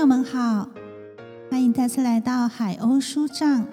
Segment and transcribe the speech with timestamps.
[0.00, 0.70] 友们好，
[1.50, 3.66] 欢迎再次来到海鸥书帐。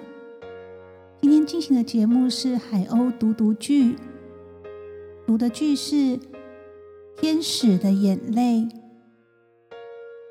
[1.22, 3.96] 今天进行的节目是海鸥读读剧，
[5.26, 5.96] 读的剧是
[7.16, 8.58] 《天使的眼泪》，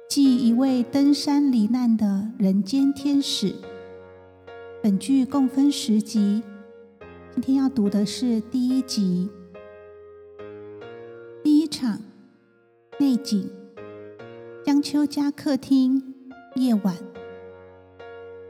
[0.08, 3.56] 记一位登山罹难的人间天使。
[4.84, 6.44] 本剧共分十集，
[7.34, 9.32] 今天要读的是第一集。
[11.44, 12.00] 第一场
[13.00, 13.50] 内景。
[14.78, 16.14] 江秋家客厅，
[16.56, 16.96] 夜晚，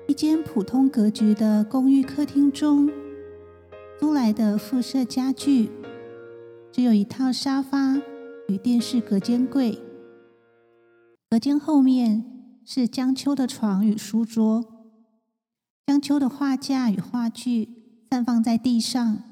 [0.10, 2.92] 一间普通格局的公寓客厅中，
[3.98, 5.72] 租来的附设家具
[6.70, 7.96] 只有一套沙发
[8.50, 9.82] 与电视隔间柜。
[11.30, 14.66] 隔间后面是江秋的床与书桌，
[15.86, 17.70] 江秋的画架与画具
[18.12, 19.24] 散放在地上，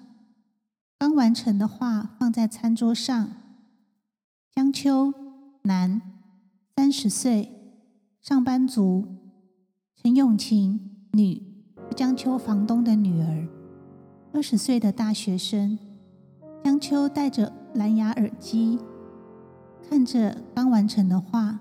[0.98, 3.32] 刚完成的画放在餐桌上。
[4.56, 5.14] 江秋，
[5.64, 6.02] 男。
[6.78, 7.54] 三十岁，
[8.22, 9.06] 上班族
[9.96, 11.42] 陈永晴，女
[11.96, 13.48] 江秋房东的女儿，
[14.34, 15.80] 二十岁的大学生。
[16.66, 18.78] 江秋戴着蓝牙耳机，
[19.88, 21.60] 看着刚完成的画。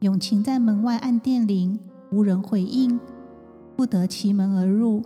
[0.00, 1.78] 永晴在门外按电铃，
[2.10, 2.98] 无人回应，
[3.76, 5.00] 不得其门而入。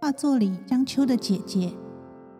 [0.00, 1.74] 画作里，江秋的姐姐。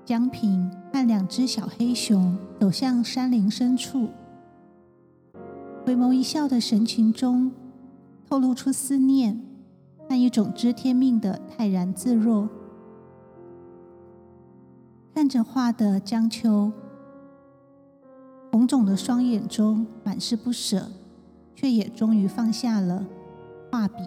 [0.09, 4.09] 江平和两只小黑熊走向山林深处，
[5.84, 7.53] 回眸一笑的神情中，
[8.27, 9.39] 透露出思念
[10.09, 12.48] 和一种知天命的泰然自若。
[15.15, 16.72] 看着画的江秋，
[18.50, 20.89] 红肿的双眼中满是不舍，
[21.55, 23.05] 却也终于放下了
[23.70, 24.03] 画笔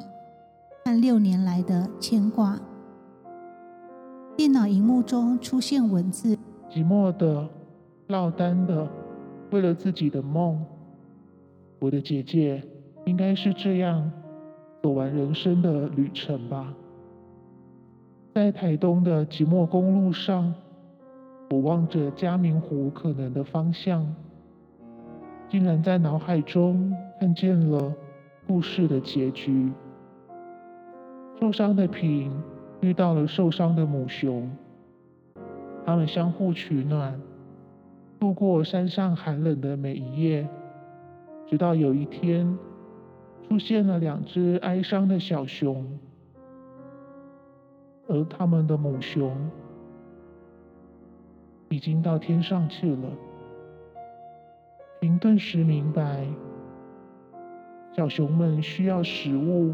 [0.84, 2.60] 和六年来的牵挂。
[4.38, 6.36] 电脑荧幕中出现文字：
[6.70, 7.48] 寂寞的、
[8.08, 8.88] 落单的，
[9.52, 10.66] 为了自己的梦。
[11.80, 12.64] 我的姐姐
[13.06, 14.12] 应该是这样
[14.82, 16.74] 走完人生的旅程吧。
[18.34, 20.54] 在台东的寂寞公路上，
[21.50, 24.16] 我望着嘉明湖可能的方向，
[25.50, 27.94] 竟然在脑海中看见了
[28.48, 29.72] 故事的结局。
[31.40, 32.32] 受伤的平。
[32.82, 34.50] 遇到了受伤的母熊，
[35.86, 37.22] 他们相互取暖，
[38.20, 40.48] 度过山上寒冷的每一夜，
[41.48, 42.58] 直到有一天，
[43.48, 45.86] 出现了两只哀伤的小熊，
[48.08, 49.32] 而他们的母熊
[51.70, 53.10] 已经到天上去了。
[55.00, 56.26] 平顿时明白，
[57.96, 59.72] 小熊们需要食物。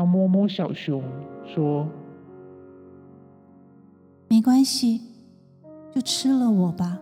[0.00, 1.02] 他摸摸小熊，
[1.44, 1.86] 说
[4.30, 5.02] ：“没关系，
[5.94, 6.98] 就吃了我吧。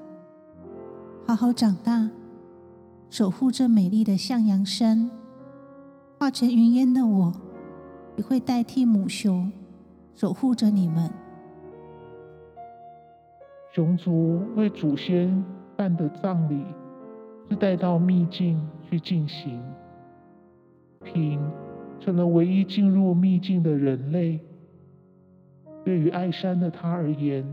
[1.24, 2.10] 好好长大，
[3.08, 5.08] 守护这美丽的向阳山。
[6.18, 7.32] 化成云烟的我，
[8.16, 9.52] 也会代替母熊，
[10.16, 11.08] 守护着你们。”
[13.72, 15.44] 熊族为祖先
[15.76, 16.64] 办的葬礼
[17.48, 18.60] 是带到秘境
[18.90, 19.62] 去进行。
[21.04, 21.40] 平。
[22.00, 24.40] 成了唯一进入秘境的人类。
[25.84, 27.44] 对于爱山的他而言，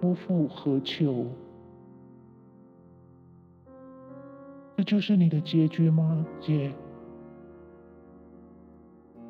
[0.00, 1.26] 夫复何求？
[4.76, 6.72] 这就是你的结局吗，姐？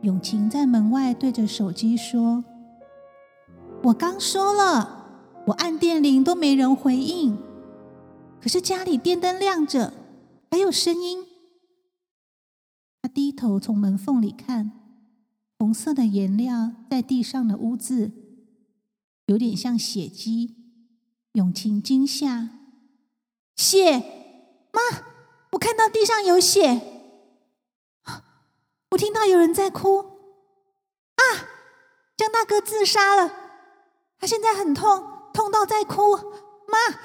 [0.00, 2.42] 永晴在门外对着手机说
[3.84, 5.06] ：“我刚说了，
[5.46, 7.36] 我按电铃都没人回应，
[8.40, 9.92] 可是家里电灯亮着，
[10.50, 11.24] 还有声音。”
[13.04, 14.72] 他低头从门缝里看，
[15.58, 18.10] 红色的颜料在地上的污渍，
[19.26, 20.56] 有点像血迹。
[21.32, 22.48] 永晴惊吓
[23.56, 23.98] ：“血！
[24.72, 24.80] 妈，
[25.52, 26.80] 我看到地上有血！
[28.92, 29.98] 我听到有人在哭！
[29.98, 31.22] 啊，
[32.16, 33.30] 江大哥自杀了！
[34.18, 36.16] 他现在很痛，痛到在哭！
[36.66, 36.98] 妈，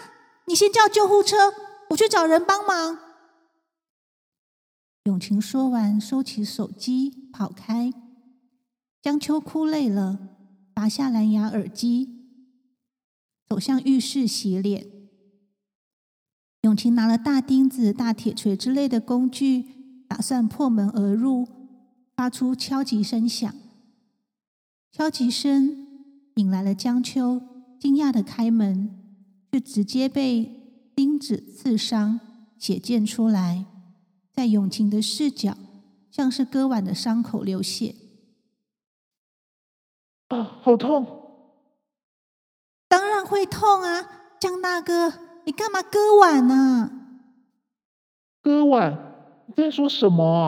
[0.45, 1.53] 你先叫救护车，
[1.89, 2.99] 我去找人帮忙。”
[5.09, 7.91] 永晴说完，收起手机，跑开。
[9.01, 10.19] 江秋哭累了，
[10.71, 12.27] 拔下蓝牙耳机，
[13.47, 14.85] 走向浴室洗脸。
[16.61, 19.65] 永晴拿了大钉子、大铁锤之类的工具，
[20.07, 21.47] 打算破门而入，
[22.15, 23.51] 发出敲击声响。
[24.91, 25.87] 敲击声
[26.35, 27.41] 引来了江秋，
[27.79, 28.91] 惊讶的开门，
[29.51, 32.19] 却直接被钉子刺伤，
[32.59, 33.65] 血溅出来。
[34.39, 35.53] 在永晴的视角，
[36.09, 37.93] 像是割腕的伤口流血。
[40.29, 41.05] 啊，好痛！
[42.87, 46.89] 当然会痛啊，江大哥，你干嘛割腕呢？
[48.41, 48.97] 割腕？
[49.47, 50.47] 你在说什么啊？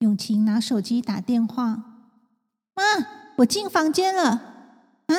[0.00, 2.04] 永晴拿手机打电话
[2.76, 2.82] ：“妈，
[3.38, 4.24] 我进房间了。
[5.06, 5.14] 啊，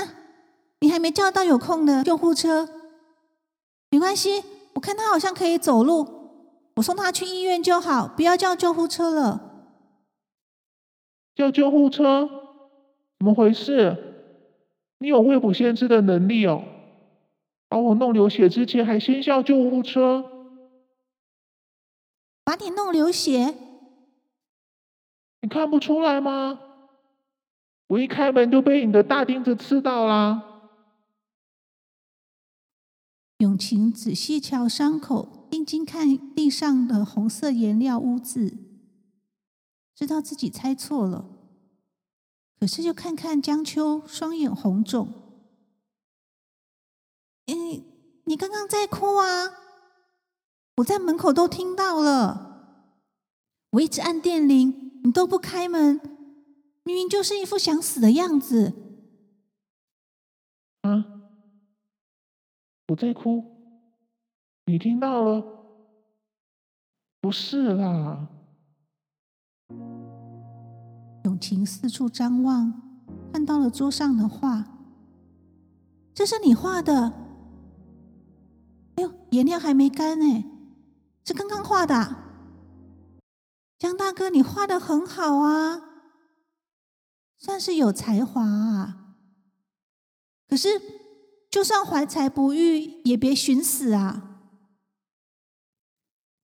[0.82, 2.70] 你还没叫到有空的救护车？
[3.90, 4.44] 没关系，
[4.76, 6.19] 我看他好像可以走路，
[6.80, 9.76] 我送他去医院就好，不要叫救护车了。
[11.36, 12.30] 叫救护车？
[13.18, 13.98] 怎么回事？
[15.00, 16.64] 你有未卜先知的能力哦！
[17.68, 20.24] 把我弄流血之前，还先叫救护车？
[22.46, 23.56] 把你弄流血？
[25.42, 26.60] 你看不出来吗？
[27.88, 30.44] 我一开门就被你的大钉子刺到啦！”
[33.40, 35.39] 永晴仔细瞧伤口，定
[35.70, 38.58] 睛看地上的红色颜料污渍，
[39.94, 41.30] 知道自己猜错了。
[42.60, 45.14] 可是又看看江秋，双眼红肿。
[47.46, 47.84] 你
[48.24, 49.54] 你刚刚在哭啊？
[50.78, 52.88] 我在门口都听到了。
[53.70, 56.02] 我一直按电铃，你都不开门，
[56.82, 58.74] 明明就是一副想死的样子。
[60.82, 61.06] 啊！
[62.88, 63.46] 我在哭，
[64.66, 65.59] 你听到了？
[67.22, 68.28] 不是啦。
[71.26, 72.82] 永晴四处张望，
[73.34, 74.66] 看到了桌上的画。
[76.14, 77.14] 这是你画的？
[78.96, 80.46] 哎呦，颜料还没干呢，
[81.26, 82.16] 是刚刚画的。
[83.78, 85.82] 江大哥，你画的很好啊，
[87.38, 89.16] 算是有才华啊。
[90.48, 90.82] 可是，
[91.50, 94.29] 就算怀才不遇，也别寻死啊！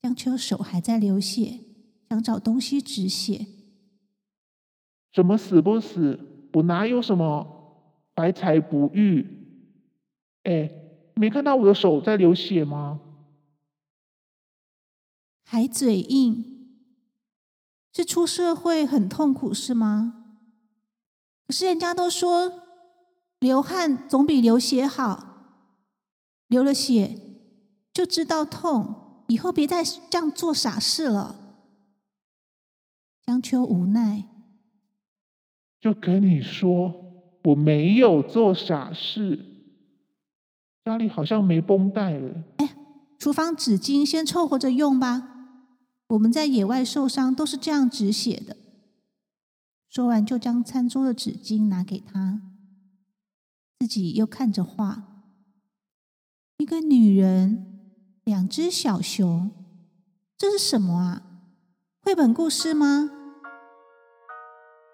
[0.05, 1.61] 江秋手还在流血，
[2.09, 3.47] 想找东西止血。
[5.11, 6.47] 什么死不死？
[6.53, 9.25] 我哪有什么怀才不遇？
[10.43, 10.69] 哎，
[11.15, 13.01] 没看到我的手在流血吗？
[15.43, 16.67] 还嘴硬，
[17.91, 20.35] 是出社会很痛苦是吗？
[21.47, 22.61] 可是人家都说
[23.39, 25.63] 流汗总比流血好，
[26.45, 27.19] 流了血
[27.91, 31.35] 就知道痛，以后别再这样做傻事了。
[33.25, 34.25] 江秋无奈。
[35.81, 36.93] 就跟你说，
[37.43, 39.45] 我没有做傻事，
[40.83, 42.43] 家里好像没绷带了。
[42.57, 42.75] 哎，
[43.19, 45.61] 厨房纸巾先凑合着用吧，
[46.07, 48.57] 我们在野外受伤都是这样止血的。
[49.89, 52.41] 说完，就将餐桌的纸巾拿给他，
[53.79, 55.23] 自己又看着画，
[56.57, 57.74] 一个女人，
[58.25, 59.51] 两只小熊，
[60.35, 61.21] 这是什么啊？
[62.01, 63.11] 绘本故事吗？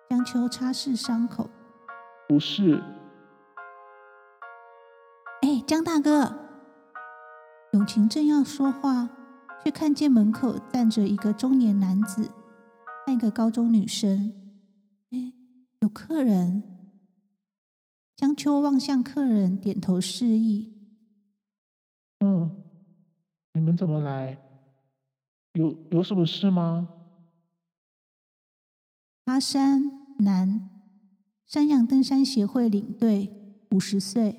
[0.10, 1.50] 江秋擦拭伤口，
[2.28, 2.84] 不是。
[5.44, 6.36] 哎，江大哥，
[7.72, 9.08] 永晴正要说话，
[9.64, 12.30] 却看见门口站着一个中年男子
[13.06, 14.34] 和一个高中女生。
[15.12, 15.32] 哎，
[15.80, 16.64] 有客人。
[18.18, 20.74] 江秋望向客人，点头示意。
[22.20, 22.61] 嗯，
[23.54, 24.38] 你们怎么来？
[25.54, 26.88] 有有什么事吗？
[29.26, 30.00] 阿山。
[30.20, 30.70] 男，
[31.48, 34.36] 山羊登山协会领队，五十岁。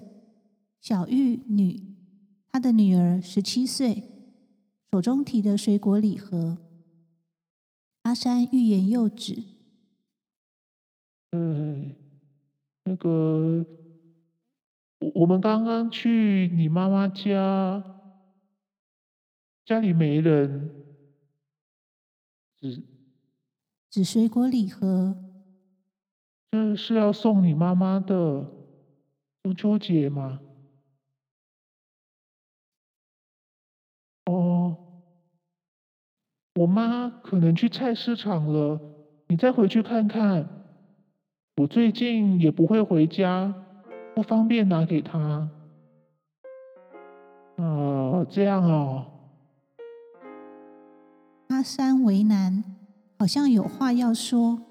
[0.81, 1.97] 小玉，女，
[2.53, 4.05] 她的女儿十七岁，
[4.93, 6.59] 手中提的水果礼盒。
[8.03, 9.43] 阿山欲言又止。
[11.33, 11.97] 嗯，
[12.85, 13.67] 那个，
[15.01, 17.83] 我我们刚刚去你妈妈家，
[19.65, 20.71] 家里没人，
[22.61, 22.83] 只
[23.91, 25.17] 只水果礼盒。
[26.51, 28.47] 这是要送你妈妈的
[29.43, 30.41] 中秋节吗？
[34.27, 34.77] 哦，
[36.57, 38.81] 我妈可能去菜市场了，
[39.29, 40.49] 你再回去看看。
[41.57, 43.55] 我最近也不会回家，
[44.15, 45.49] 不方便拿给她。
[47.57, 49.12] 哦，这样哦。
[51.53, 52.65] 阿三为难，
[53.19, 54.63] 好像有话要说，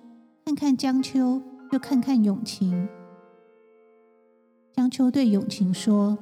[0.43, 1.43] 看看江秋。
[1.71, 2.89] 又看看永晴，
[4.73, 6.17] 江秋对永晴说：“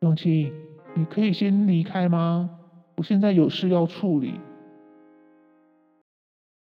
[0.00, 0.52] 永晴，
[0.96, 2.50] 你可以先离开吗？
[2.96, 4.40] 我现在有事要处理。”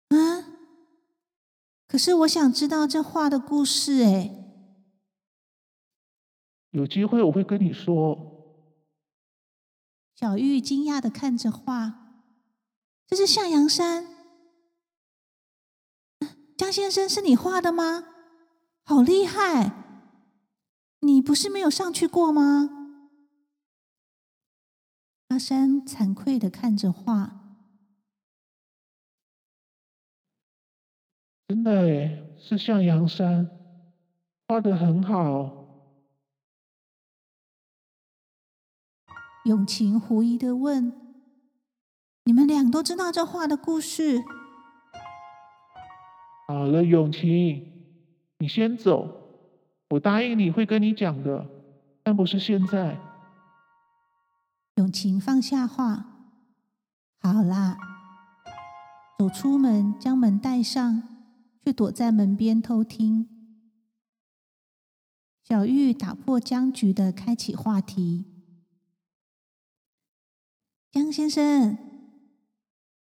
[0.10, 0.44] 啊！
[1.88, 4.32] 可是我想知道这画的故事，哎，
[6.72, 8.31] 有机会我会跟你说。
[10.22, 11.96] 小玉惊讶的看着画，
[13.08, 14.06] 这是向阳山。
[16.56, 18.04] 江先生是你画的吗？
[18.84, 19.72] 好厉害！
[21.00, 22.70] 你不是没有上去过吗？
[25.30, 27.66] 阿山惭愧的看着画，
[31.48, 33.50] 真的诶，是向阳山，
[34.48, 35.61] 画的很好。
[39.46, 40.94] 永晴狐疑的问
[42.26, 44.24] ：“你们俩都知道这画的故事？”
[46.48, 47.72] 好了，永晴，
[48.40, 49.08] 你先走，
[49.90, 51.48] 我答应你会跟你讲的，
[52.04, 53.00] 但不是现在。
[54.76, 56.06] 永晴放下画，
[57.20, 57.78] 好啦，
[59.18, 61.04] 走出门，将门带上，
[61.64, 63.28] 却躲在门边偷听。
[65.44, 68.26] 小玉打破僵局的开启话题
[70.92, 71.78] ：“江先生，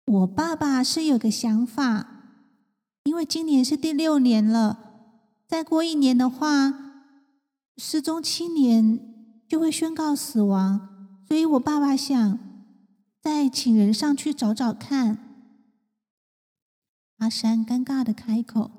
[0.05, 2.07] 我爸爸是有个想法，
[3.05, 4.79] 因为今年是第六年了，
[5.47, 7.03] 再过一年的话，
[7.79, 12.39] 失踪七年就会宣告死亡。”所以我爸爸想
[13.21, 15.19] 再请人上去找找看。
[17.19, 18.71] 阿山尴尬的开口：“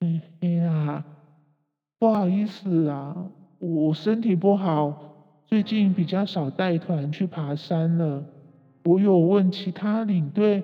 [0.00, 1.04] 哎呀，
[1.98, 5.09] 不好意思啊，我身体不好，
[5.50, 8.24] 最近比较少带团去爬山了。
[8.84, 10.62] 我有问其他领队，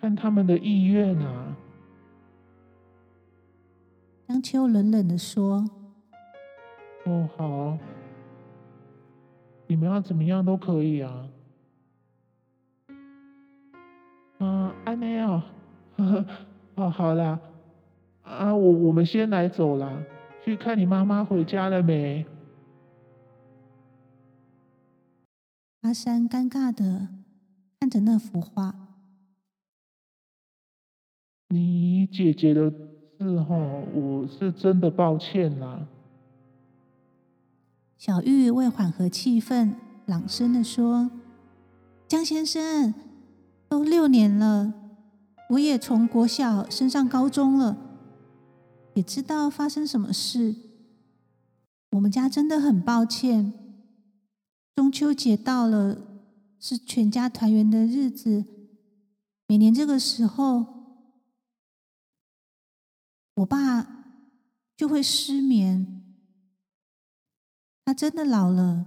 [0.00, 1.56] 看他们的意愿啊。”
[4.26, 5.64] 江秋冷冷的说
[7.06, 7.78] ：“哦，好。”
[9.68, 11.28] 你们要怎么样都可以啊。
[14.40, 15.40] 嗯，安内哦，
[15.96, 16.26] 呵呵，
[16.74, 17.38] 哦，好啦，
[18.24, 20.02] 啊，我我们先来走啦，
[20.44, 22.26] 去看你妈妈回家了没？
[25.88, 27.08] 阿山尴尬的
[27.80, 28.74] 看着那幅画。
[31.48, 33.56] 你姐姐的字哈，
[33.94, 35.88] 我是真的抱歉啦。
[37.96, 41.10] 小玉为缓和气氛，朗声的说
[42.06, 42.92] ：“江先生，
[43.70, 44.74] 都六年了，
[45.48, 47.78] 我也从国小升上高中了，
[48.92, 50.54] 也知道发生什么事。
[51.92, 53.54] 我们家真的很抱歉。
[54.78, 56.22] 中秋节到了，
[56.60, 58.44] 是全家团圆的日子，
[59.48, 61.08] 每年这个时候，
[63.34, 64.14] 我爸
[64.76, 66.04] 就会失眠。”
[67.84, 68.86] 他真的老了，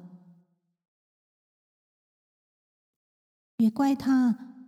[3.57, 4.63] 别怪他。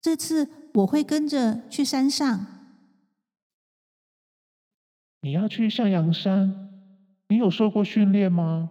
[0.00, 2.46] 这次我会跟着去山上。
[5.22, 6.70] 你要去向阳山？
[7.26, 8.70] 你有受过训练吗？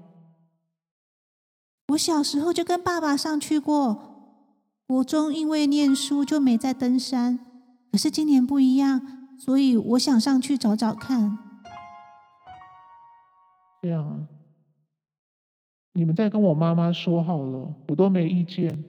[1.92, 4.10] 我小时候就跟爸爸上去过。
[4.88, 7.40] 国中因为念书就没再登山，
[7.92, 9.02] 可是今年不一样，
[9.40, 11.38] 所以我想上去找找看。
[13.82, 14.28] 这样啊。
[15.94, 18.84] 你们再跟我妈妈说好了，我都没意见。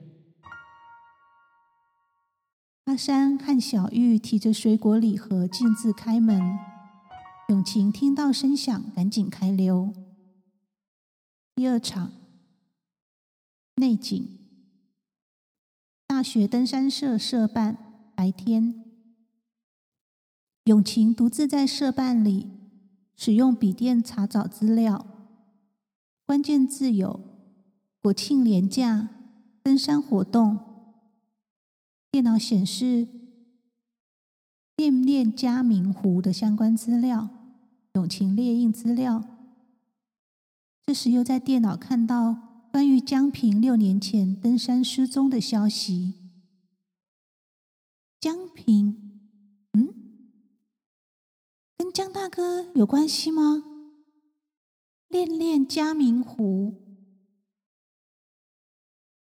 [2.85, 6.59] 阿山和小玉提着水果礼盒径自开门，
[7.49, 9.93] 永晴听到声响，赶紧开溜。
[11.55, 12.11] 第二场
[13.75, 14.27] 内景，
[16.05, 17.77] 大学登山社社办
[18.15, 18.83] 白天，
[20.65, 22.51] 永晴独自在社办里
[23.15, 25.05] 使用笔电查找资料。
[26.25, 27.19] 关键字有
[28.01, 29.09] 国庆连假、
[29.63, 30.59] 登山活动。
[32.11, 33.07] 电脑显示
[34.75, 37.27] 电链加明湖的相关资料，
[37.93, 39.23] 永晴列印资料。
[40.85, 46.15] 这时又在电脑看到关于江平六年前登山失踪的消息。
[48.19, 49.19] 江平，
[49.73, 49.93] 嗯，
[51.77, 53.63] 跟江大哥有关系吗？
[55.07, 56.81] 恋恋嘉明湖，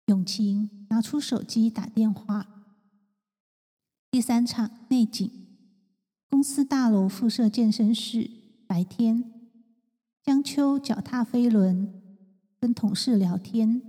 [0.06, 2.76] 永晴拿出手机打电话。
[4.12, 5.32] 第三场内景，
[6.30, 8.30] 公司大楼附设健身室，
[8.68, 9.50] 白天，
[10.22, 12.01] 江秋脚踏飞轮，
[12.62, 13.82] 跟同事聊天。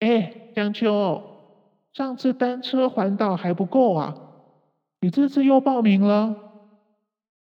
[0.00, 1.22] 哎，江秋，
[1.92, 4.16] 上次单车环岛还不够啊，
[5.02, 6.34] 你这次又报名了？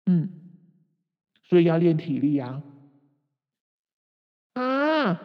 [0.07, 0.39] 嗯。
[1.43, 2.63] 所以要练体力啊！
[4.53, 5.21] 啊，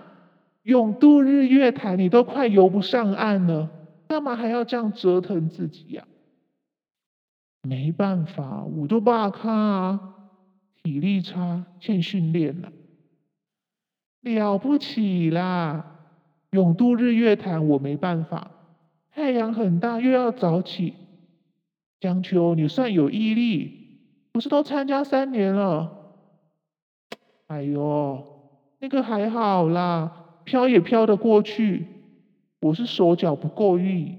[0.64, 3.70] 永渡日月潭，你都快游不上岸了，
[4.08, 6.06] 干嘛还要这样折腾自己呀？
[7.62, 10.16] 没办法，我都罢看啊，
[10.82, 12.70] 体力差，欠训练了。
[14.34, 15.84] 了不起啦！
[16.50, 18.50] 永渡日月潭我没办法，
[19.12, 20.94] 太阳很大，又要早起。
[22.00, 24.00] 江秋，你算有毅力，
[24.32, 25.92] 不是都参加三年了？
[27.48, 28.24] 哎呦，
[28.78, 31.86] 那个还好啦，飘也飘得过去。
[32.60, 34.16] 我是手脚不够力，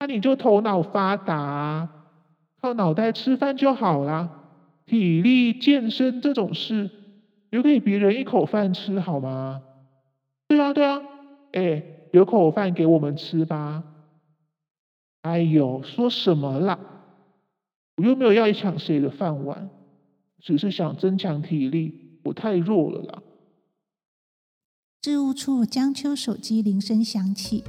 [0.00, 1.88] 那你就头脑发达，
[2.60, 4.40] 靠脑袋吃饭就好啦。
[4.86, 6.90] 体力健身这种事，
[7.54, 9.62] 留给别人一口饭吃好吗？
[10.48, 11.00] 对啊，对啊，
[11.52, 13.84] 哎，留口饭给我们吃吧。
[15.22, 16.76] 哎呦，说什么啦？
[17.96, 19.70] 我又没有要抢谁的饭碗，
[20.40, 23.22] 只是想增强体力，我太弱了啦。
[25.00, 27.62] 置物处，江秋手机铃声响起。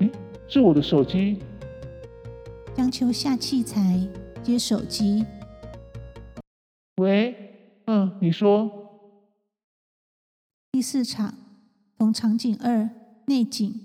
[0.00, 0.10] 嗯，
[0.48, 1.38] 是我的手机。
[2.74, 4.08] 江秋下器材。
[4.42, 5.26] 接手机，
[6.96, 8.70] 喂，嗯，你说。
[10.72, 11.34] 第四场，
[11.98, 12.88] 从场景二
[13.26, 13.82] 内景，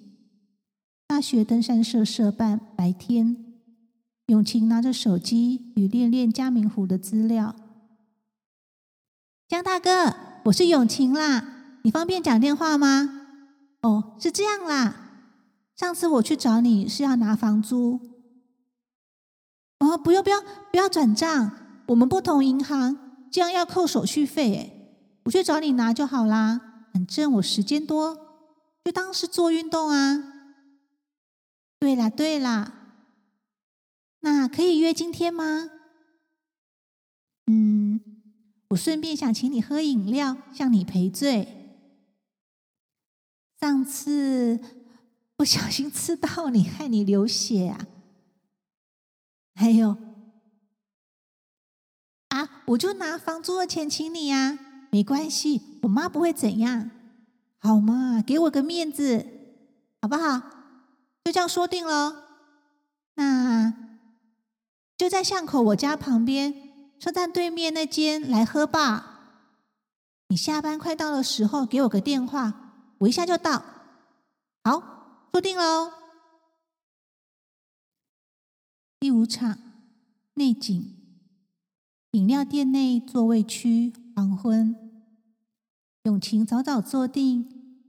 [1.07, 3.59] 大学登山社社办白天，
[4.27, 7.53] 永晴拿着手机与练练嘉明湖的资料。
[9.49, 10.15] 江大哥，
[10.45, 13.27] 我是永晴啦，你方便讲电话吗？
[13.81, 15.27] 哦，是这样啦，
[15.75, 17.99] 上次我去找你是要拿房租。
[19.79, 20.41] 哦，不用不用，
[20.71, 21.51] 不要转账，
[21.91, 24.77] 我们不同银行，这样要扣手续费诶。
[25.23, 28.15] 我去找你拿就好啦，反正我时间多，
[28.85, 30.23] 就当是做运动啊。
[31.79, 32.95] 对啦对啦，
[34.21, 35.69] 那可以约今天吗？
[37.47, 37.99] 嗯，
[38.69, 41.75] 我顺便想请你喝饮料，向你赔罪。
[43.59, 44.59] 上次
[45.35, 47.85] 不小心刺到你，害你流血啊。
[49.53, 49.97] 还有
[52.31, 54.57] 啊，我就拿房租的钱请你呀，
[54.89, 56.89] 没关系，我妈不会怎样，
[57.59, 59.27] 好嘛，给我个面子，
[60.01, 60.39] 好不好？
[61.25, 62.23] 就这样说定了。
[63.15, 63.73] 那
[64.97, 66.53] 就在巷口我家旁边
[66.97, 69.07] 车站对面那间来喝吧。
[70.29, 72.53] 你下班快到的时候给我个电话，
[72.99, 73.63] 我一下就到。
[74.63, 75.91] 好，说定喽。
[79.01, 79.57] 第五场
[80.35, 81.00] 内景，
[82.11, 84.75] 饮料店内座位区，黄昏。
[86.03, 87.47] 永晴早早坐定，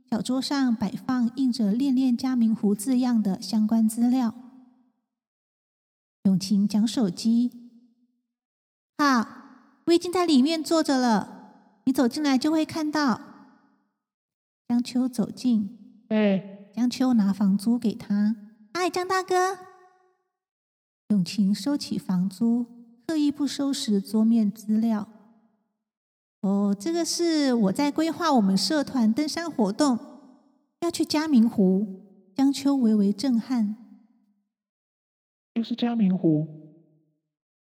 [0.08, 4.32] 小桌上摆放印着“恋恋嘉明湖”字样的相关资料。
[6.22, 7.50] 永晴讲手机
[8.98, 9.26] ：“好，
[9.86, 13.20] 我已经在里面坐着了，你走进来就会看到。”
[14.68, 18.36] 江秋走近，哎，江秋拿房租给他。
[18.70, 19.58] 哎，江大哥。
[21.08, 22.81] 永晴收起房租，
[23.12, 25.06] 刻意不收拾桌面资料。
[26.40, 29.98] 哦，这个是我在规划我们社团登山活动，
[30.80, 32.32] 要去嘉明湖。
[32.34, 33.76] 江秋微微震撼，
[35.52, 36.48] 又是嘉明湖？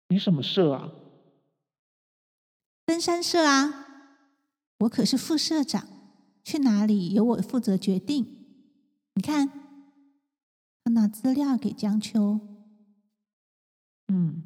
[0.09, 0.91] 你什么社啊？
[2.85, 3.87] 登山社啊！
[4.79, 5.87] 我可是副社长，
[6.43, 8.25] 去哪里由我负责决定。
[9.13, 9.47] 你看，
[10.83, 12.41] 他拿资料给江秋。
[14.09, 14.43] 嗯，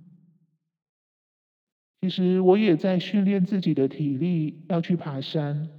[2.03, 5.69] 其实我也在训练自己的体力，要去爬山。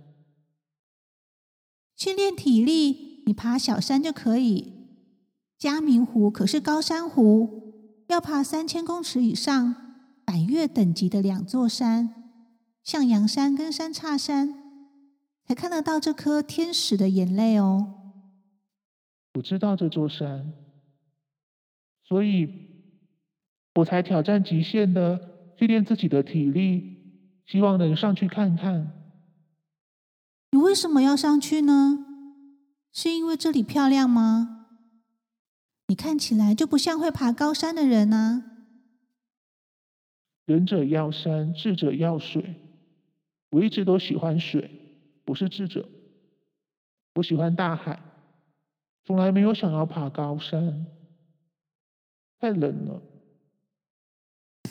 [1.97, 4.73] 训练体力，你爬小山就可以。
[5.59, 7.75] 嘉明湖可是高山湖，
[8.09, 9.77] 要爬三千公尺以上，
[10.25, 12.15] 百越等级的两座山，
[12.83, 14.55] 向阳山跟三叉山，
[15.45, 17.97] 才看得到这颗天使的眼泪哦。
[19.35, 20.55] 我知道这座山，
[22.03, 22.73] 所以。
[23.77, 25.34] 我才挑战极限的
[25.64, 26.98] 训练自己的体力，
[27.46, 28.92] 希望能上去看看。
[30.50, 32.05] 你为什么要上去呢？
[32.92, 34.66] 是因为这里漂亮吗？
[35.88, 38.44] 你看起来就不像会爬高山的人啊。
[40.44, 42.57] 仁者要山，智者要水。
[43.48, 44.70] 我一直都喜欢水，
[45.24, 45.88] 不是智者。
[47.14, 48.03] 我喜欢大海，
[49.07, 50.85] 从来没有想要爬高山。
[52.38, 53.00] 太冷了。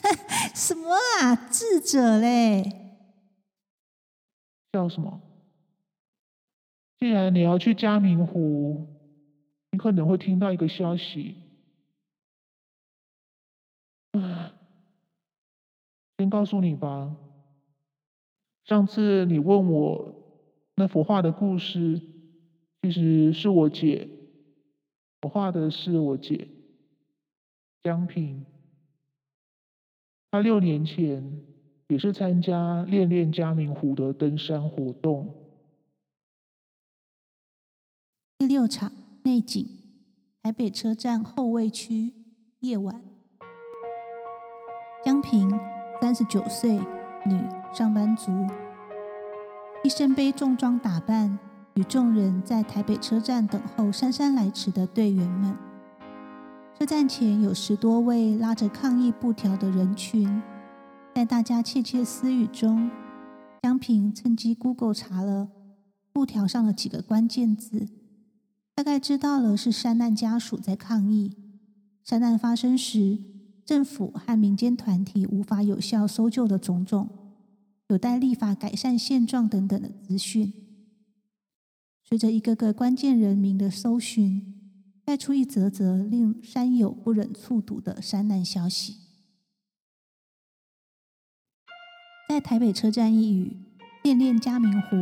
[0.53, 0.89] 什么
[1.21, 2.97] 啊，智者嘞？
[4.71, 5.21] 叫什么？
[6.99, 8.87] 既然你要去嘉明湖，
[9.71, 11.35] 你可能会听到一个消息。
[14.11, 14.53] 啊，
[16.17, 17.15] 先告诉你吧。
[18.65, 20.13] 上次你问我
[20.75, 22.01] 那幅画的故事，
[22.81, 24.09] 其实是我姐。
[25.21, 26.47] 我画的是我姐
[27.83, 28.45] 江平。
[30.33, 31.23] 他六年前
[31.89, 35.31] 也是参加练练嘉明湖的登山活动。
[38.39, 38.91] 第六场
[39.21, 39.63] 内景：
[40.41, 42.13] 台北车站后卫区，
[42.61, 42.99] 夜晚。
[45.05, 45.51] 江平，
[46.01, 46.79] 三十九岁，
[47.27, 47.39] 女，
[47.71, 48.31] 上班族，
[49.83, 51.37] 一身背重装打扮，
[51.75, 55.55] 与众人在台北车站等候姗姗来迟的队员们。
[56.77, 60.41] 车站前有十多位拉着抗议布条的人群，
[61.13, 62.89] 在大家窃窃私语中，
[63.61, 65.49] 江平趁机 Google 查了
[66.11, 67.87] 布条上的几个关键字，
[68.75, 71.37] 大概知道了是山难家属在抗议。
[72.03, 73.19] 山难发生时，
[73.63, 77.07] 政府和民间团体无法有效搜救的种种，
[77.87, 80.51] 有待立法改善现状等等的资讯。
[82.03, 84.62] 随着一个个关键人名的搜寻，
[85.05, 88.97] 带出一则则令山友不忍卒读的山难消息。
[92.29, 93.57] 在台北车站一隅，
[94.01, 94.95] 恋恋嘉明湖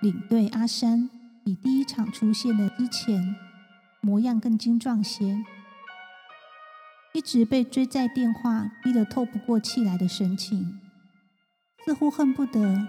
[0.00, 1.10] 领队阿山
[1.44, 3.34] 比第一场出现的之前
[4.00, 5.44] 模样更精壮些。
[7.12, 10.78] 一直被追债电话逼得透不过气来的神情，
[11.84, 12.86] 似乎恨不得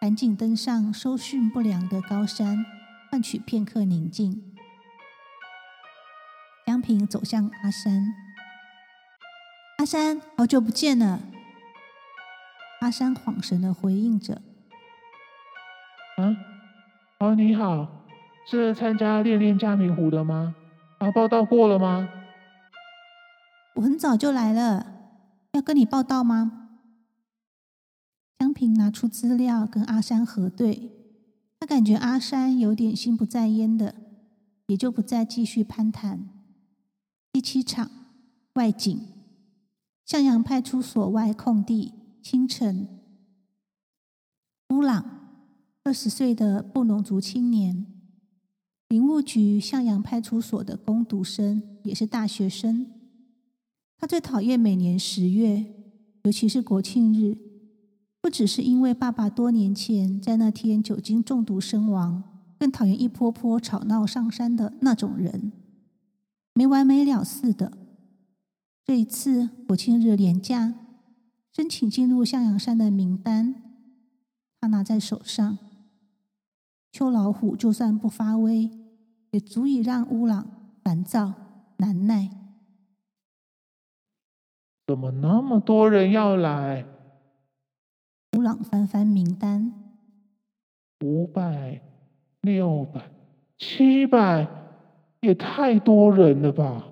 [0.00, 2.64] 赶紧登上收讯不良的高山，
[3.10, 4.51] 换取片刻宁静。
[6.64, 8.14] 江平走向阿山，
[9.78, 11.20] 阿山，好久不见了。
[12.80, 14.40] 阿山恍神的回应着
[16.18, 16.36] ：“啊，
[17.18, 18.06] 哦，你好，
[18.48, 20.54] 是参加恋恋嘉明湖的吗？
[20.98, 22.08] 啊，报道过了吗？”
[23.74, 24.86] 我很早就来了，
[25.52, 26.68] 要跟你报道吗？
[28.38, 30.92] 江平拿出资料跟阿山核对，
[31.58, 33.96] 他感觉阿山有点心不在焉的，
[34.66, 36.28] 也就不再继续攀谈。
[37.42, 37.90] 第七场
[38.54, 38.96] 外景，
[40.06, 42.86] 向阳派出所外空地，清晨，
[44.68, 45.04] 乌朗，
[45.82, 47.84] 二十岁的布农族青年，
[48.86, 52.86] 林务局向阳派出所的工读生，也是大学生。
[53.98, 55.66] 他最讨厌每年十月，
[56.22, 57.36] 尤其是国庆日，
[58.20, 62.22] 不只是因为爸爸多年前在那天酒精中毒身亡，
[62.56, 65.50] 更讨厌一波波吵闹上山的那种人，
[66.54, 67.72] 没完没了似的。
[68.84, 70.74] 这一次国庆日连假，
[71.52, 73.54] 申请进入向阳山的名单，
[74.60, 75.58] 他拿在手上。
[76.90, 78.70] 秋老虎就算不发威，
[79.30, 81.32] 也足以让乌朗烦躁
[81.78, 82.28] 难耐。
[84.86, 86.84] 怎么那么多人要来？
[88.36, 89.72] 乌朗翻翻名单，
[91.04, 91.80] 五百、
[92.40, 93.10] 六百、
[93.56, 94.46] 七百，
[95.22, 96.84] 也太多人了吧？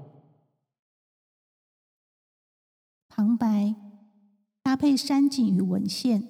[3.09, 3.75] 旁白
[4.62, 6.23] 搭配山景与文献，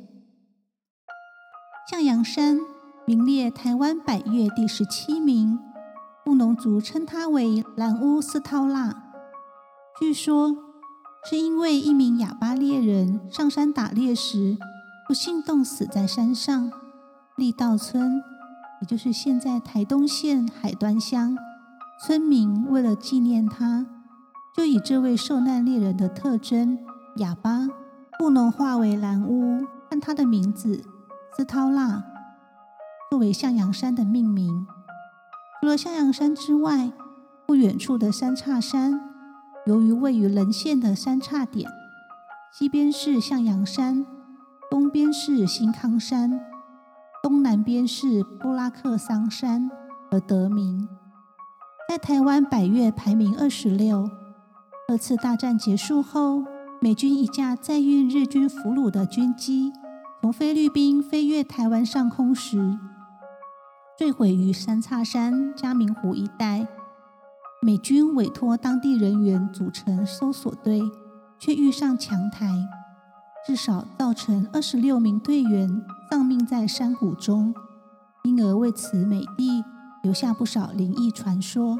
[1.89, 2.59] 向阳山
[3.07, 5.59] 名列台湾百越第十七名，
[6.25, 9.13] 布农族称它为蓝乌斯涛腊。
[10.01, 10.67] 据说。
[11.23, 14.57] 是因为一名哑巴猎人上山打猎时
[15.07, 16.73] 不幸冻死在山上，
[17.37, 18.23] 立道村，
[18.81, 21.37] 也就是现在台东县海端乡，
[22.03, 23.87] 村民为了纪念他，
[24.57, 26.79] 就以这位受难猎人的特征
[27.17, 27.69] 哑巴
[28.19, 30.83] 布农化为蓝乌，和他的名字
[31.37, 32.03] 斯涛纳
[33.11, 34.67] 作为向阳山的命名。
[35.61, 36.91] 除了向阳山之外，
[37.47, 38.99] 不远处的三叉山。
[39.67, 41.71] 由于位于棱线的三叉点，
[42.51, 44.07] 西边是向阳山，
[44.71, 46.41] 东边是新康山，
[47.23, 49.71] 东南边是布拉克桑山
[50.11, 50.89] 而得名。
[51.91, 54.09] 在台湾百越排名二十六。
[54.87, 56.45] 二次大战结束后，
[56.81, 59.73] 美军一架载运日军俘虏的军机
[60.21, 62.79] 从菲律宾飞越台湾上空时，
[63.99, 66.69] 坠毁于三叉山嘉明湖一带。
[67.61, 70.81] 美军委托当地人员组成搜索队，
[71.41, 72.55] 却遇上强台，
[73.45, 77.53] 至少造成二十六名队员丧命在山谷中，
[78.23, 79.65] 因而为此美帝
[80.03, 81.79] 留下不少灵异传说。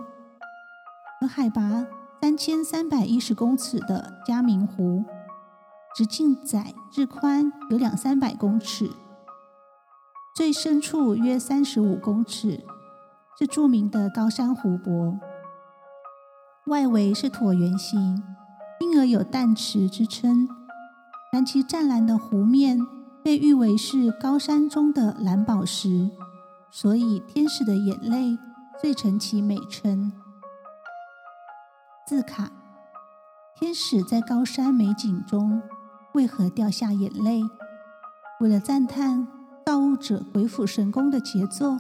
[1.21, 1.87] 而海拔
[2.21, 5.05] 三千三百一十公尺的嘉明湖，
[5.95, 8.91] 直径窄至宽有两三百公尺，
[10.35, 12.65] 最深处约三十五公尺，
[13.39, 15.19] 是著名的高山湖泊。
[16.67, 18.23] 外围是椭圆形，
[18.81, 20.49] 因而有淡池之称。
[21.33, 22.79] 蓝其湛蓝的湖面
[23.23, 26.11] 被誉为是高山中的蓝宝石，
[26.71, 28.39] 所以天使的眼泪
[28.81, 30.13] 最成其美称。
[32.07, 32.51] 字卡：
[33.55, 35.63] 天使在高山美景中
[36.15, 37.43] 为何掉下眼泪？
[38.41, 39.29] 为了赞叹
[39.67, 41.79] 造物者鬼斧神工的杰作，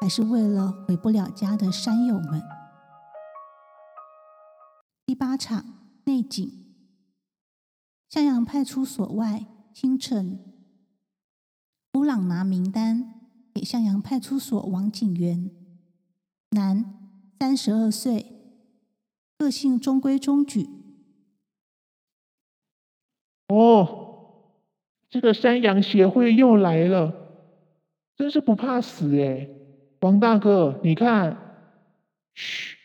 [0.00, 2.42] 还是为了回不了家的山友们？
[5.04, 5.64] 第八场
[6.04, 6.74] 内景，
[8.08, 10.40] 向阳派出所外，清晨，
[11.94, 13.19] 乌朗拿名单
[13.52, 15.50] 给向阳派出所王警员，
[16.50, 16.84] 男，
[17.38, 18.26] 三十二岁，
[19.38, 20.68] 个性中规中矩。
[23.48, 24.52] 哦，
[25.08, 27.12] 这个山羊协会又来了，
[28.16, 29.48] 真是不怕死哎！
[30.00, 31.36] 王大哥，你看，
[32.34, 32.76] 嘘，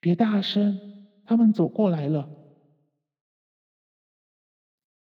[0.00, 0.78] 别大声，
[1.24, 2.28] 他们走过来了。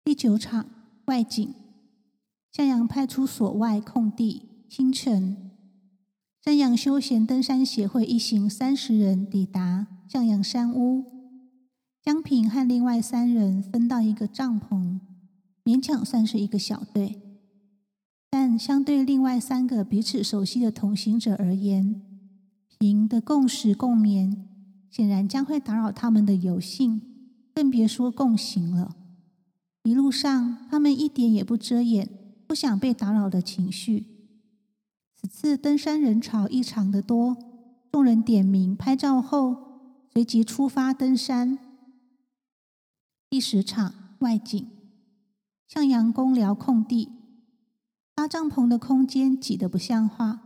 [0.03, 0.69] 第九场
[1.05, 1.55] 外景。
[2.51, 5.49] 向阳派出所外空地，清晨，
[6.45, 11.03] 山阳休闲登山协会一行三十人抵达向阳山屋。
[12.03, 14.99] 江平和另外三人分到一个帐篷，
[15.65, 17.19] 勉强算是一个小队。
[18.29, 22.03] 但相对另外三个彼此熟悉的同行者而言，
[22.77, 24.47] 平的共识共眠
[24.91, 27.01] 显然将会打扰他们的游兴，
[27.55, 28.95] 更别说共行了。
[29.81, 32.07] 一路上，他们一点也不遮掩。
[32.47, 34.18] 不想被打扰的情绪。
[35.21, 37.35] 此次登山人潮异常的多，
[37.91, 39.81] 众人点名拍照后，
[40.13, 41.59] 随即出发登山。
[43.29, 44.65] 第十场外景，
[45.67, 47.09] 向阳公寮空地，
[48.15, 50.39] 搭帐篷的空间挤得不像话。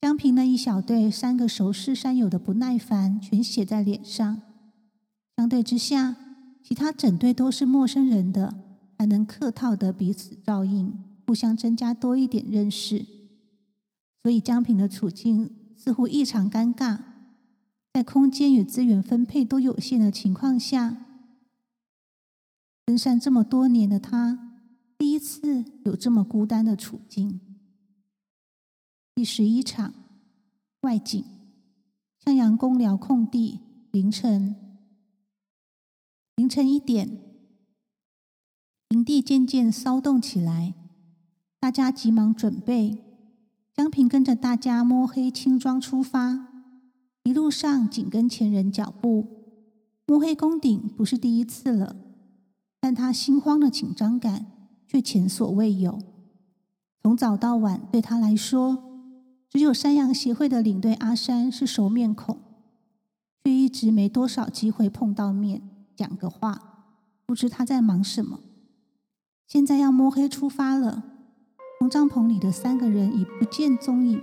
[0.00, 4.42] 江平那一小队三个熟识山友的不耐烦全写在脸上。
[5.36, 6.16] 相对之下，
[6.62, 8.56] 其他整队都是陌生人的。
[8.98, 10.92] 还能客套的彼此照应，
[11.26, 13.04] 互相增加多一点认识，
[14.24, 16.98] 所以江平的处境似乎异常尴尬。
[17.92, 20.96] 在空间与资源分配都有限的情况下，
[22.86, 24.56] 登山这么多年的他，
[24.96, 27.38] 第一次有这么孤单的处境。
[29.14, 29.92] 第十一场
[30.80, 31.22] 外景，
[32.24, 33.60] 向阳公寮空地，
[33.90, 34.56] 凌晨，
[36.36, 37.20] 凌晨一点。
[38.88, 40.72] 营地渐渐骚动起来，
[41.60, 43.03] 大家急忙准备。
[43.74, 46.46] 江平跟着大家摸黑轻装出发，
[47.24, 49.26] 一路上紧跟前人脚步。
[50.06, 51.96] 摸黑攻顶不是第一次了，
[52.78, 54.46] 但他心慌的紧张感
[54.86, 55.98] 却前所未有。
[57.02, 58.78] 从早到晚，对他来说，
[59.50, 62.38] 只有山羊协会的领队阿山是熟面孔，
[63.42, 66.86] 却一直没多少机会碰到面讲个话，
[67.26, 68.38] 不知他在忙什么。
[69.48, 71.13] 现在要摸黑出发了，
[71.84, 74.22] 从帐篷里的三个人已不见踪影。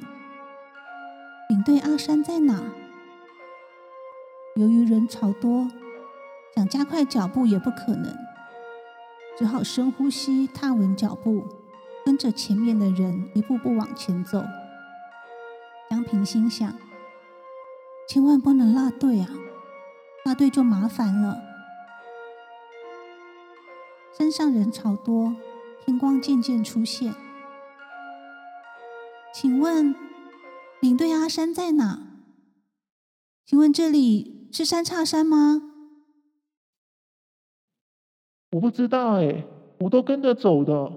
[1.47, 2.60] 领队阿山在哪？
[4.56, 5.67] 由于人潮多，
[6.56, 8.17] 想加快脚步也不可能，
[9.38, 11.43] 只好深呼吸，踏稳脚步，
[12.04, 14.43] 跟着前面的人一步步往前走。
[15.88, 16.74] 江平心想：
[18.08, 19.30] 千万不能落队啊，
[20.26, 21.39] 落队就麻烦了。
[24.12, 25.36] 山上人潮多，
[25.86, 27.13] 天光渐渐出现。
[29.34, 29.96] 请问
[30.82, 32.02] 领队阿山在哪？
[33.46, 35.62] 请问这里是三叉山吗？
[38.52, 39.46] 我不知道哎，
[39.80, 40.91] 我都跟着走的。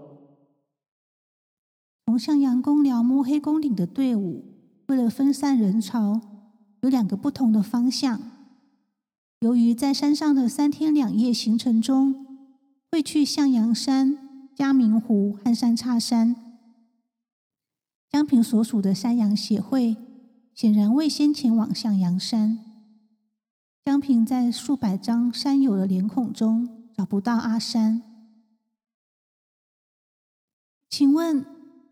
[2.07, 4.45] 从向阳公寮摸黑公顶的队伍，
[4.89, 6.21] 为了分散人潮，
[6.81, 8.21] 有两个不同的方向。
[9.41, 12.27] 由于在山上的三天两夜行程中，
[12.91, 16.54] 会去向阳山、嘉明湖和三叉山。
[18.15, 19.97] 江平所属的山羊协会
[20.55, 22.61] 显然未先前往向阳山。
[23.85, 28.05] 江平在数百张山友的脸孔中找不到阿山。
[30.89, 31.45] 请问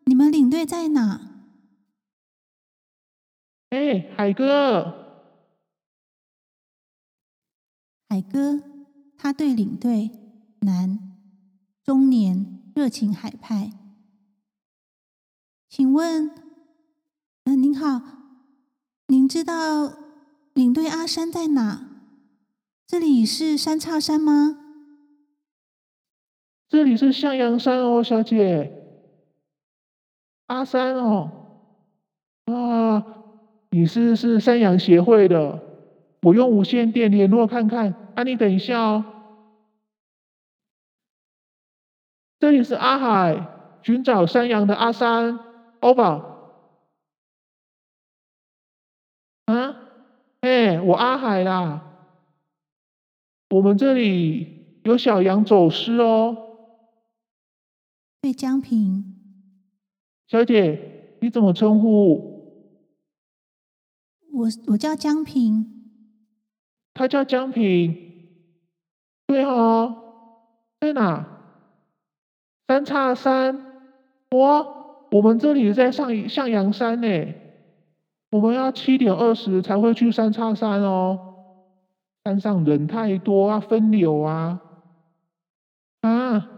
[0.05, 1.43] 你们领队在哪？
[3.71, 5.27] 哎，海哥，
[8.09, 8.63] 海哥，
[9.19, 10.13] 他对领队。
[10.61, 11.19] 男，
[11.83, 13.73] 中年，热情海派。
[15.75, 16.31] 请问，
[17.45, 18.03] 嗯，您好，
[19.07, 19.91] 您知道
[20.53, 21.89] 领队阿山在哪？
[22.87, 24.59] 这里是三叉山吗？
[26.69, 28.71] 这里是向阳山哦，小姐。
[30.49, 31.31] 阿山哦，
[32.45, 33.03] 啊，
[33.71, 35.59] 你是是山羊协会的，
[36.21, 38.13] 我用无线电联络看看。
[38.15, 39.03] 啊，你等一下哦。
[42.39, 45.41] 这里是阿海，寻找山羊的阿山
[45.83, 46.25] ，over。
[49.45, 49.77] 啊，
[50.41, 51.89] 哎，我阿海啦。
[53.51, 56.39] 我们这里有小羊走失哦。
[58.23, 59.05] 对江平，
[60.29, 62.33] 小姐，你怎么称呼？
[64.33, 65.91] 我我叫江平。
[66.95, 68.11] 他叫江平。
[69.27, 71.27] 对哦，在哪？
[72.69, 73.83] 三叉山
[74.31, 74.63] 哇，
[75.13, 77.35] 我们这里在上向阳山呢，
[78.31, 81.35] 我们要七点二十才会去三叉山哦，
[82.25, 84.63] 山上人太多啊，分流啊，
[86.01, 86.49] 啊，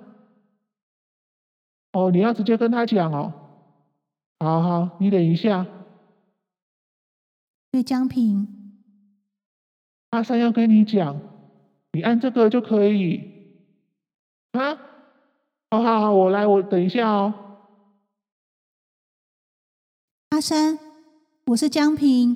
[1.92, 3.32] 哦，你要直接跟他讲哦，
[4.38, 5.66] 好好，你等一下。
[7.72, 8.46] 对江平，
[10.10, 11.20] 阿三要跟你讲，
[11.90, 13.32] 你按这个就可以。
[14.52, 14.76] 啊，
[15.72, 17.34] 好好好，我来，我等一下哦。
[20.34, 20.80] 阿山，
[21.46, 22.34] 我是江平，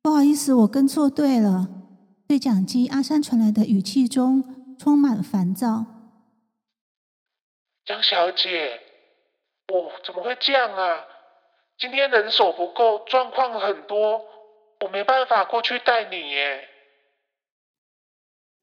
[0.00, 1.68] 不好意思，我跟错队了。
[2.26, 5.84] 对讲机阿山传来的语气中充满烦躁。
[7.84, 8.80] 江小姐，
[9.68, 11.04] 我怎么会这样啊？
[11.78, 14.22] 今天人手不够，状况很多。
[14.80, 16.66] 我没办法过去带你耶。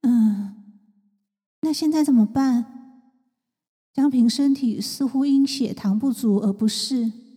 [0.01, 0.81] 嗯，
[1.61, 3.05] 那现在怎么办？
[3.93, 7.28] 江平身体似乎因血糖不足而不适。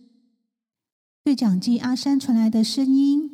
[1.23, 3.29] 对讲机阿山传来的声音。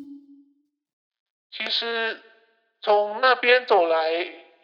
[1.50, 2.20] 其实
[2.80, 4.12] 从那边走来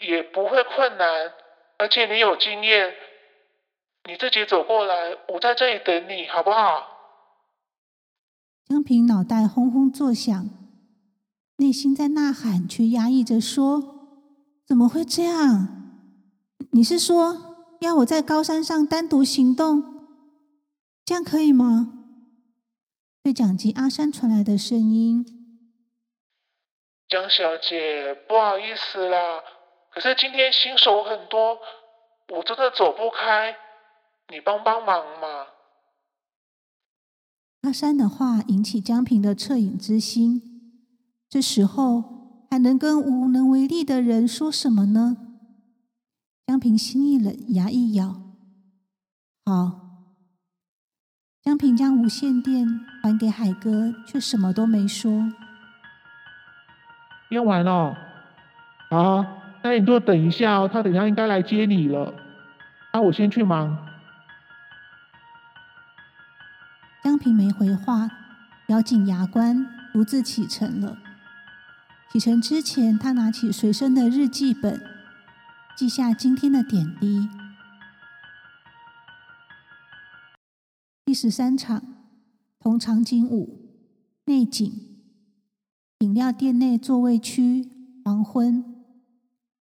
[0.01, 1.33] 也不会困难，
[1.79, 2.95] 而且你有经验，
[4.09, 6.87] 你自己走过来，我在这里等你好不好？
[8.69, 10.49] 江平脑袋轰轰作响。
[11.59, 14.13] 内心在呐喊，却压抑着说
[14.69, 15.69] ：“怎么会这样？
[16.73, 19.83] 你是说要我在高山上单独行动？
[21.05, 21.95] 这样可以吗？”
[23.27, 25.27] 对讲机阿山传来的声音
[27.11, 29.43] ：“江小姐，不好意思啦，
[29.91, 31.59] 可是今天新手很多，
[32.29, 33.57] 我真的走不开，
[34.29, 35.49] 你帮帮忙嘛。”
[37.67, 40.85] 阿山的话引起江平的恻隐之心。
[41.29, 45.17] 这时候还能跟无能为力的人说什么呢？
[46.47, 48.23] 江平心一冷，牙一咬，
[49.45, 49.83] 好。
[51.77, 55.31] 将无线电还给海哥，却什么都没说。
[57.29, 57.97] 用完了，
[58.89, 59.25] 好，
[59.63, 62.15] 那你就等一下哦，他等下应该来接你了。
[62.93, 63.77] 那我先去忙。
[67.03, 68.11] 江平没回话，
[68.69, 70.97] 咬紧牙关，独自启程了。
[72.13, 74.81] 启程之前，他拿起随身的日记本，
[75.77, 77.29] 记下今天的点滴。
[81.07, 81.81] 第十三场
[82.59, 83.71] 同场景五
[84.25, 84.73] 内景：
[86.01, 87.71] 饮料店内座位区，
[88.05, 88.65] 黄昏。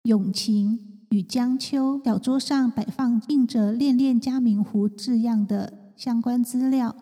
[0.01, 6.95] 永晴与江秋小桌上摆放印着“恋恋嘉明湖”字样的相关资料，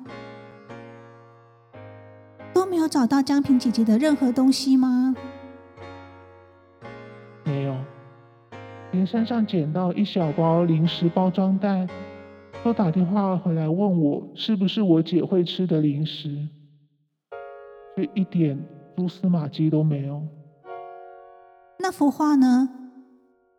[2.53, 5.15] 都没有找到江平姐姐的任何东西吗？
[7.45, 7.73] 没有
[8.91, 11.87] 连山上捡到一小包零食包装袋，
[12.63, 16.47] 都打电话回来问我是不是我姐会吃的零食，
[17.97, 18.57] 却一点
[18.95, 20.21] 蛛丝马迹都没有。
[21.79, 22.69] 那幅画呢？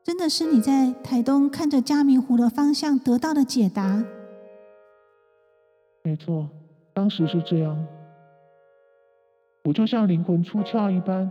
[0.03, 4.03] 真的是你在台东看着嘉明湖的方向得到的解答？
[6.03, 6.49] 没错，
[6.95, 7.87] 当时是这样。
[9.65, 11.31] 我就像灵魂出窍一般，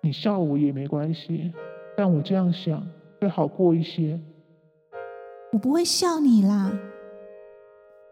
[0.00, 1.52] 你笑我也没关系。
[1.94, 2.86] 但我这样想
[3.20, 4.18] 会好过一些。
[5.54, 6.76] 我不会笑你啦。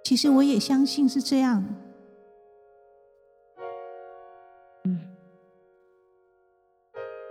[0.05, 1.65] 其实我也相信是这样。
[4.85, 5.01] 嗯，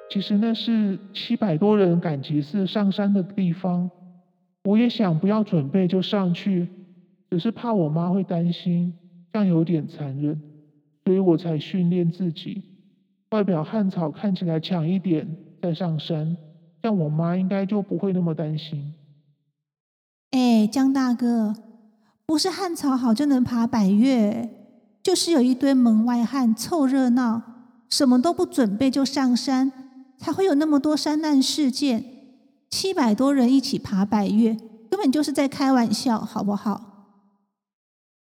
[0.10, 3.90] 其实那是七百多人赶集寺上山的地方。
[4.66, 6.68] 我也想不要准备就上去，
[7.30, 8.94] 只是怕我妈会担心，
[9.32, 10.42] 这样有点残忍，
[11.06, 12.62] 所以我才训练自己，
[13.30, 15.38] 外表汉草看起来强一点。
[15.62, 16.36] 再上山，
[16.84, 18.94] 像我妈应该就不会那么担心。
[20.32, 21.56] 哎，江大哥，
[22.26, 24.50] 不是汉朝好就能爬百越，
[25.04, 27.42] 就是有一堆门外汉凑热闹，
[27.90, 29.72] 什么都不准备就上山，
[30.18, 32.06] 才会有那么多山难事件。
[32.70, 34.54] 七百多人一起爬百越，
[34.90, 36.88] 根本就是在开玩笑，好不好？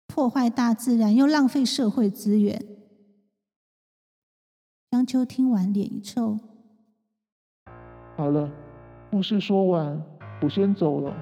[0.07, 2.65] 破坏大自然又浪费社会资源。
[4.89, 6.39] 江秋听完，脸一臭。
[8.17, 8.49] 好了，
[9.11, 10.01] 故事说完，
[10.41, 11.13] 我先走了。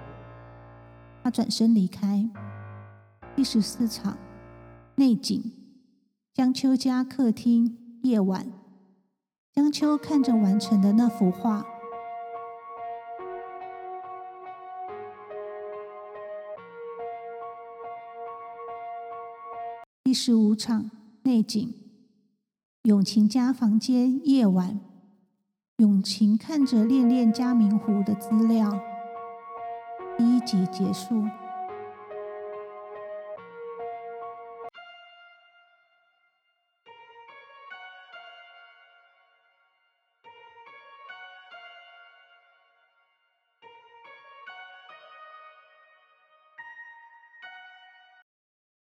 [1.24, 2.30] 他转身离开。
[3.36, 4.18] 第十四场
[4.96, 5.52] 内景：
[6.34, 8.48] 江秋家客厅，夜晚。
[9.54, 11.66] 江秋看着完成的那幅画。
[20.04, 20.90] 第十五场
[21.24, 21.74] 内景：
[22.84, 24.80] 永晴家房间，夜晚。
[25.78, 28.80] 永晴看着《恋恋嘉明湖》的资料，
[30.22, 31.41] 第一集结束。